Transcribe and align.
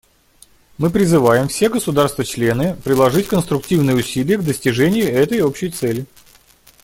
Мы 0.79 0.89
призываем 0.89 1.47
все 1.47 1.69
государства-члены 1.69 2.73
приложить 2.83 3.27
конструктивные 3.27 3.95
усилия 3.95 4.39
к 4.39 4.43
достижению 4.43 5.11
этой 5.13 5.41
общей 5.43 5.69
цели. 5.69 6.07